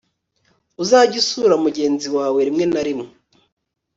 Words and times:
uzajye 0.83 1.17
usura 1.23 1.55
mugenzi 1.65 2.07
wawe 2.17 2.39
rimwe 2.47 2.65
na 2.73 2.81
rimwe 2.87 3.07